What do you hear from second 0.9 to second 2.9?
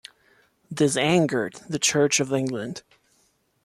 angered the Church of England.